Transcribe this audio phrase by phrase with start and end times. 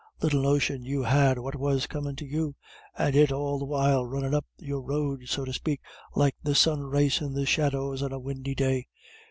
[0.19, 2.55] Little notion you had what was comin' to you,
[2.97, 5.81] and it all the while runnin' up your road, so to spake,
[6.15, 8.87] like the sun racin' the shadows on a windy day.